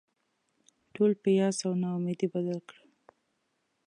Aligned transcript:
ټول 0.93 1.11
په 1.21 1.29
یاس 1.39 1.57
او 1.67 1.73
نا 1.81 1.89
امیدي 1.97 2.27
بدل 2.33 2.59
کړل. 2.69 2.87